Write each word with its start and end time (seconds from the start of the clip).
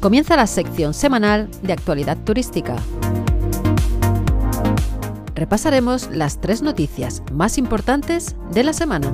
comienza 0.00 0.36
la 0.36 0.46
sección 0.46 0.94
semanal 0.94 1.48
de 1.62 1.72
actualidad 1.72 2.16
turística. 2.18 2.76
Repasaremos 5.34 6.10
las 6.10 6.40
tres 6.40 6.62
noticias 6.62 7.22
más 7.32 7.58
importantes 7.58 8.34
de 8.52 8.64
la 8.64 8.72
semana, 8.72 9.12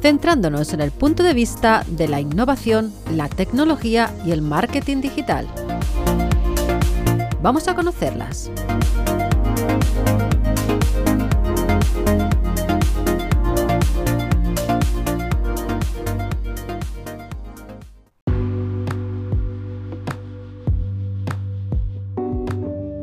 centrándonos 0.00 0.72
en 0.72 0.80
el 0.80 0.90
punto 0.90 1.22
de 1.22 1.32
vista 1.32 1.84
de 1.86 2.08
la 2.08 2.20
innovación, 2.20 2.92
la 3.12 3.28
tecnología 3.28 4.12
y 4.24 4.32
el 4.32 4.42
marketing 4.42 5.00
digital. 5.00 5.46
Vamos 7.40 7.68
a 7.68 7.74
conocerlas. 7.74 8.50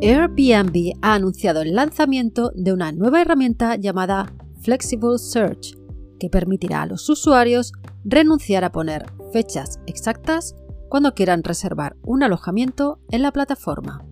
Airbnb 0.01 0.97
ha 1.01 1.15
anunciado 1.15 1.61
el 1.61 1.75
lanzamiento 1.75 2.53
de 2.55 2.71
una 2.71 2.93
nueva 2.93 3.21
herramienta 3.21 3.75
llamada 3.75 4.33
Flexible 4.61 5.17
Search, 5.17 5.75
que 6.19 6.29
permitirá 6.29 6.83
a 6.83 6.85
los 6.85 7.09
usuarios 7.09 7.73
renunciar 8.05 8.63
a 8.63 8.71
poner 8.71 9.07
fechas 9.33 9.81
exactas 9.87 10.55
cuando 10.87 11.13
quieran 11.13 11.43
reservar 11.43 11.97
un 12.01 12.23
alojamiento 12.23 13.01
en 13.11 13.23
la 13.23 13.33
plataforma. 13.33 14.05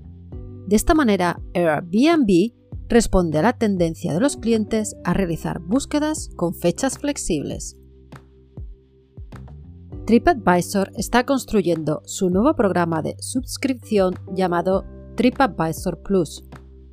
De 0.68 0.76
esta 0.76 0.94
manera, 0.94 1.40
Airbnb 1.54 2.54
responde 2.90 3.40
a 3.40 3.44
la 3.44 3.54
tendencia 3.54 4.14
de 4.14 4.20
los 4.20 4.36
clientes 4.36 4.98
a 5.06 5.14
realizar 5.14 5.60
búsquedas 5.60 6.30
con 6.36 6.54
fechas 6.54 7.00
flexibles. 7.00 7.78
TripAdvisor 10.06 10.92
está 10.98 11.26
construyendo 11.26 12.02
su 12.06 12.30
nuevo 12.30 12.56
programa 12.56 13.02
de 13.02 13.16
suscripción 13.20 14.16
llamado 14.34 14.86
TripAdvisor 15.18 16.04
Plus. 16.04 16.44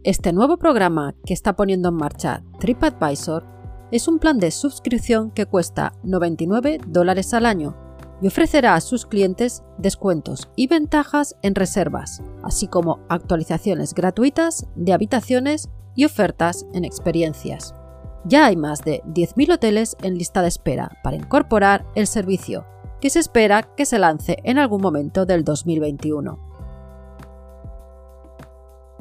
Este 0.03 0.33
nuevo 0.33 0.57
programa 0.57 1.15
que 1.27 1.35
está 1.35 1.57
poniendo 1.57 1.91
en 1.91 1.97
marcha 1.97 2.43
TripAdvisor 2.59 3.45
es 3.93 4.09
un 4.09 4.19
plan 4.19 4.39
de 4.39 4.51
suscripción 4.51 5.31
que 5.31 5.45
cuesta 5.45 5.93
99 6.05 6.81
dólares 6.87 7.35
al 7.35 7.45
año 7.45 7.77
y 8.23 8.29
ofrecerá 8.29 8.77
a 8.77 8.81
sus 8.81 9.05
clientes 9.05 9.63
descuentos 9.77 10.49
y 10.57 10.69
ventajas 10.69 11.37
en 11.43 11.55
reservas, 11.55 12.23
así 12.43 12.67
como 12.67 13.01
actualizaciones 13.11 13.93
gratuitas 13.93 14.67
de 14.75 14.95
habitaciones 14.95 15.69
y 15.95 16.07
ofertas 16.07 16.65
en 16.73 16.87
experiencias. 16.87 17.75
Ya 18.25 18.47
hay 18.47 18.57
más 18.57 18.81
de 18.81 19.03
10.000 19.03 19.53
hoteles 19.53 19.99
en 20.01 20.17
lista 20.17 20.41
de 20.41 20.49
espera 20.49 20.99
para 21.05 21.17
incorporar 21.17 21.85
el 21.95 22.07
servicio, 22.07 22.65
que 23.03 23.11
se 23.11 23.19
espera 23.19 23.75
que 23.77 23.85
se 23.85 23.99
lance 23.99 24.39
en 24.45 24.59
algún 24.59 24.81
momento 24.81 25.27
del 25.27 25.45
2021. 25.45 26.54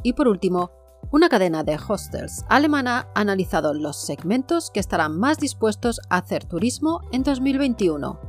Y 0.03 0.13
por 0.13 0.27
último, 0.27 0.71
una 1.11 1.29
cadena 1.29 1.63
de 1.63 1.77
hostels 1.87 2.43
alemana 2.49 3.07
ha 3.13 3.21
analizado 3.21 3.73
los 3.73 4.01
segmentos 4.01 4.71
que 4.71 4.79
estarán 4.79 5.17
más 5.17 5.37
dispuestos 5.37 6.01
a 6.09 6.17
hacer 6.17 6.43
turismo 6.45 7.01
en 7.11 7.23
2021. 7.23 8.19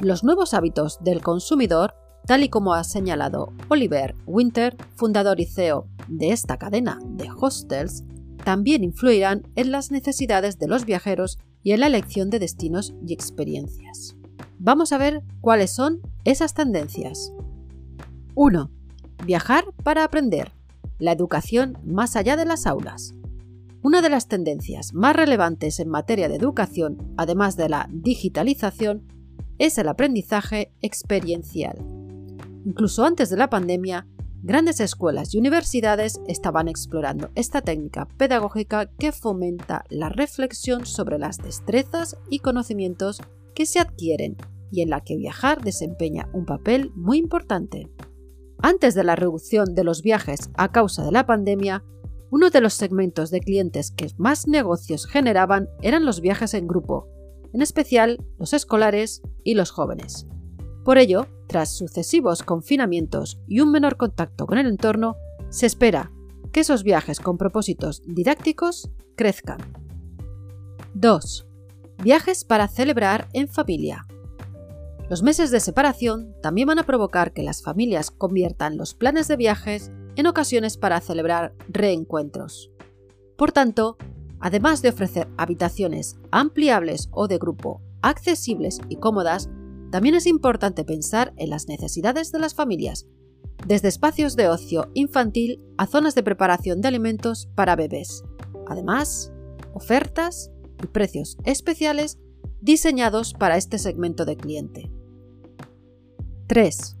Los 0.00 0.24
nuevos 0.24 0.54
hábitos 0.54 0.98
del 1.02 1.22
consumidor, 1.22 1.94
tal 2.26 2.42
y 2.42 2.48
como 2.48 2.74
ha 2.74 2.84
señalado 2.84 3.52
Oliver 3.68 4.14
Winter, 4.26 4.76
fundador 4.94 5.40
y 5.40 5.46
CEO 5.46 5.86
de 6.08 6.30
esta 6.30 6.56
cadena 6.56 6.98
de 7.04 7.28
hostels, 7.30 8.04
también 8.44 8.84
influirán 8.84 9.42
en 9.56 9.72
las 9.72 9.90
necesidades 9.90 10.58
de 10.58 10.68
los 10.68 10.84
viajeros 10.84 11.38
y 11.62 11.72
en 11.72 11.80
la 11.80 11.86
elección 11.86 12.30
de 12.30 12.38
destinos 12.38 12.94
y 13.06 13.12
experiencias. 13.12 14.16
Vamos 14.58 14.92
a 14.92 14.98
ver 14.98 15.22
cuáles 15.40 15.74
son 15.74 16.00
esas 16.24 16.54
tendencias. 16.54 17.32
1. 18.34 18.70
Viajar 19.24 19.64
para 19.82 20.04
aprender 20.04 20.53
la 20.98 21.12
educación 21.12 21.78
más 21.84 22.16
allá 22.16 22.36
de 22.36 22.44
las 22.44 22.66
aulas. 22.66 23.14
Una 23.82 24.00
de 24.00 24.08
las 24.08 24.28
tendencias 24.28 24.94
más 24.94 25.14
relevantes 25.14 25.78
en 25.78 25.88
materia 25.88 26.28
de 26.28 26.36
educación, 26.36 27.14
además 27.16 27.56
de 27.56 27.68
la 27.68 27.88
digitalización, 27.92 29.06
es 29.58 29.76
el 29.78 29.88
aprendizaje 29.88 30.72
experiencial. 30.80 31.78
Incluso 32.64 33.04
antes 33.04 33.28
de 33.28 33.36
la 33.36 33.50
pandemia, 33.50 34.06
grandes 34.42 34.80
escuelas 34.80 35.34
y 35.34 35.38
universidades 35.38 36.20
estaban 36.26 36.68
explorando 36.68 37.30
esta 37.34 37.60
técnica 37.60 38.08
pedagógica 38.16 38.90
que 38.98 39.12
fomenta 39.12 39.84
la 39.90 40.08
reflexión 40.08 40.86
sobre 40.86 41.18
las 41.18 41.38
destrezas 41.38 42.16
y 42.30 42.38
conocimientos 42.38 43.20
que 43.54 43.66
se 43.66 43.80
adquieren 43.80 44.36
y 44.70 44.80
en 44.82 44.90
la 44.90 45.02
que 45.02 45.16
viajar 45.16 45.62
desempeña 45.62 46.28
un 46.32 46.46
papel 46.46 46.90
muy 46.94 47.18
importante. 47.18 47.90
Antes 48.60 48.94
de 48.94 49.04
la 49.04 49.16
reducción 49.16 49.74
de 49.74 49.84
los 49.84 50.02
viajes 50.02 50.50
a 50.54 50.72
causa 50.72 51.04
de 51.04 51.12
la 51.12 51.26
pandemia, 51.26 51.84
uno 52.30 52.50
de 52.50 52.60
los 52.60 52.74
segmentos 52.74 53.30
de 53.30 53.40
clientes 53.40 53.90
que 53.90 54.08
más 54.16 54.48
negocios 54.48 55.06
generaban 55.06 55.68
eran 55.82 56.04
los 56.04 56.20
viajes 56.20 56.54
en 56.54 56.66
grupo, 56.66 57.08
en 57.52 57.62
especial 57.62 58.18
los 58.38 58.52
escolares 58.52 59.22
y 59.44 59.54
los 59.54 59.70
jóvenes. 59.70 60.26
Por 60.84 60.98
ello, 60.98 61.26
tras 61.46 61.76
sucesivos 61.76 62.42
confinamientos 62.42 63.40
y 63.46 63.60
un 63.60 63.70
menor 63.70 63.96
contacto 63.96 64.46
con 64.46 64.58
el 64.58 64.66
entorno, 64.66 65.16
se 65.48 65.66
espera 65.66 66.10
que 66.52 66.60
esos 66.60 66.82
viajes 66.82 67.20
con 67.20 67.38
propósitos 67.38 68.02
didácticos 68.06 68.90
crezcan. 69.16 69.58
2. 70.94 71.46
Viajes 72.02 72.44
para 72.44 72.68
celebrar 72.68 73.28
en 73.32 73.48
familia. 73.48 74.06
Los 75.10 75.22
meses 75.22 75.50
de 75.50 75.60
separación 75.60 76.34
también 76.40 76.68
van 76.68 76.78
a 76.78 76.86
provocar 76.86 77.32
que 77.32 77.42
las 77.42 77.62
familias 77.62 78.10
conviertan 78.10 78.78
los 78.78 78.94
planes 78.94 79.28
de 79.28 79.36
viajes 79.36 79.90
en 80.16 80.26
ocasiones 80.26 80.78
para 80.78 81.00
celebrar 81.00 81.54
reencuentros. 81.68 82.70
Por 83.36 83.52
tanto, 83.52 83.98
además 84.40 84.80
de 84.80 84.88
ofrecer 84.88 85.28
habitaciones 85.36 86.16
ampliables 86.30 87.08
o 87.12 87.28
de 87.28 87.38
grupo 87.38 87.82
accesibles 88.00 88.80
y 88.88 88.96
cómodas, 88.96 89.50
también 89.90 90.14
es 90.14 90.26
importante 90.26 90.84
pensar 90.84 91.34
en 91.36 91.50
las 91.50 91.68
necesidades 91.68 92.32
de 92.32 92.38
las 92.38 92.54
familias, 92.54 93.06
desde 93.66 93.88
espacios 93.88 94.36
de 94.36 94.48
ocio 94.48 94.90
infantil 94.94 95.62
a 95.78 95.86
zonas 95.86 96.14
de 96.14 96.22
preparación 96.22 96.80
de 96.80 96.88
alimentos 96.88 97.48
para 97.54 97.76
bebés. 97.76 98.24
Además, 98.66 99.32
ofertas 99.74 100.50
y 100.82 100.86
precios 100.86 101.36
especiales 101.44 102.18
diseñados 102.64 103.34
para 103.34 103.58
este 103.58 103.78
segmento 103.78 104.24
de 104.24 104.36
cliente. 104.38 104.90
3. 106.46 106.96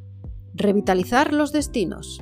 Revitalizar 0.52 1.32
los 1.32 1.52
destinos. 1.52 2.20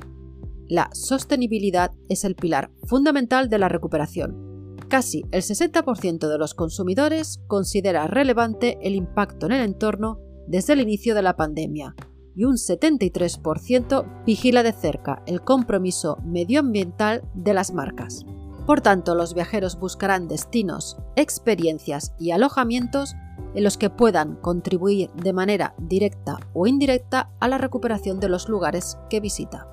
La 0.69 0.89
sostenibilidad 0.93 1.91
es 2.07 2.23
el 2.23 2.35
pilar 2.35 2.71
fundamental 2.85 3.49
de 3.49 3.59
la 3.59 3.67
recuperación. 3.67 4.77
Casi 4.87 5.25
el 5.31 5.41
60% 5.41 6.29
de 6.29 6.37
los 6.37 6.53
consumidores 6.53 7.41
considera 7.47 8.07
relevante 8.07 8.77
el 8.81 8.95
impacto 8.95 9.47
en 9.47 9.51
el 9.51 9.61
entorno 9.61 10.19
desde 10.47 10.73
el 10.73 10.79
inicio 10.79 11.13
de 11.13 11.21
la 11.21 11.35
pandemia 11.35 11.95
y 12.35 12.45
un 12.45 12.55
73% 12.55 14.23
vigila 14.25 14.63
de 14.63 14.71
cerca 14.71 15.21
el 15.27 15.41
compromiso 15.41 16.17
medioambiental 16.23 17.29
de 17.33 17.53
las 17.53 17.73
marcas. 17.73 18.23
Por 18.65 18.79
tanto, 18.79 19.15
los 19.15 19.33
viajeros 19.33 19.77
buscarán 19.77 20.29
destinos, 20.29 20.97
experiencias 21.17 22.13
y 22.17 22.31
alojamientos 22.31 23.15
en 23.53 23.63
los 23.63 23.77
que 23.77 23.89
puedan 23.89 24.35
contribuir 24.35 25.11
de 25.13 25.33
manera 25.33 25.75
directa 25.77 26.37
o 26.53 26.67
indirecta 26.67 27.31
a 27.39 27.47
la 27.47 27.57
recuperación 27.57 28.19
de 28.19 28.29
los 28.29 28.49
lugares 28.49 28.97
que 29.09 29.19
visita. 29.19 29.67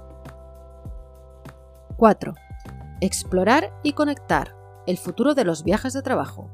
4. 1.97 2.35
Explorar 3.01 3.73
y 3.83 3.93
conectar 3.93 4.57
el 4.87 4.99
futuro 4.99 5.35
de 5.35 5.45
los 5.45 5.65
viajes 5.65 5.93
de 5.93 6.03
trabajo. 6.03 6.51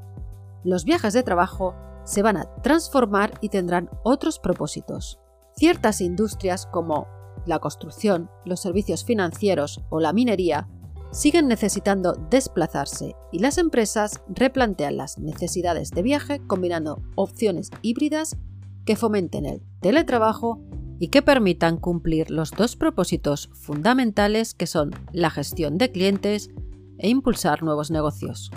Los 0.63 0.83
viajes 0.83 1.13
de 1.13 1.23
trabajo 1.23 1.75
se 2.03 2.21
van 2.21 2.37
a 2.37 2.45
transformar 2.61 3.33
y 3.41 3.49
tendrán 3.49 3.89
otros 4.03 4.39
propósitos. 4.39 5.19
Ciertas 5.55 6.01
industrias 6.01 6.65
como 6.65 7.07
la 7.45 7.59
construcción, 7.59 8.29
los 8.45 8.59
servicios 8.59 9.03
financieros 9.05 9.81
o 9.89 9.99
la 9.99 10.13
minería 10.13 10.67
siguen 11.11 11.47
necesitando 11.47 12.13
desplazarse 12.29 13.15
y 13.31 13.39
las 13.39 13.57
empresas 13.57 14.21
replantean 14.27 14.97
las 14.97 15.17
necesidades 15.17 15.91
de 15.91 16.01
viaje 16.01 16.41
combinando 16.45 17.01
opciones 17.15 17.69
híbridas 17.81 18.37
que 18.85 18.95
fomenten 18.95 19.45
el 19.45 19.61
teletrabajo 19.81 20.61
y 20.99 21.09
que 21.09 21.21
permitan 21.21 21.77
cumplir 21.77 22.31
los 22.31 22.51
dos 22.51 22.75
propósitos 22.75 23.49
fundamentales 23.53 24.53
que 24.53 24.67
son 24.67 24.91
la 25.11 25.29
gestión 25.29 25.77
de 25.77 25.91
clientes 25.91 26.49
e 26.97 27.09
impulsar 27.09 27.63
nuevos 27.63 27.91
negocios. 27.91 28.51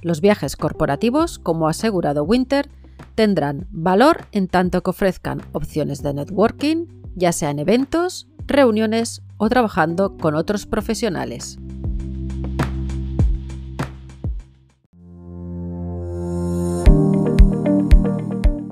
Los 0.00 0.20
viajes 0.20 0.56
corporativos, 0.56 1.38
como 1.38 1.66
ha 1.66 1.70
asegurado 1.70 2.24
Winter, 2.24 2.68
tendrán 3.14 3.66
valor 3.70 4.26
en 4.32 4.48
tanto 4.48 4.82
que 4.82 4.90
ofrezcan 4.90 5.42
opciones 5.52 6.02
de 6.02 6.14
networking, 6.14 6.86
ya 7.14 7.32
sea 7.32 7.50
en 7.50 7.58
eventos, 7.58 8.28
reuniones 8.46 9.22
o 9.36 9.48
trabajando 9.48 10.16
con 10.16 10.34
otros 10.34 10.66
profesionales. 10.66 11.58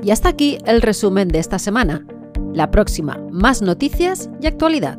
Y 0.03 0.11
hasta 0.11 0.29
aquí 0.29 0.59
el 0.67 0.83
resumen 0.83 1.29
de 1.29 1.39
esta 1.39 1.59
semana. 1.59 2.05
La 2.53 2.71
próxima, 2.71 3.19
más 3.31 3.63
noticias 3.63 4.29
y 4.41 4.47
actualidad. 4.47 4.97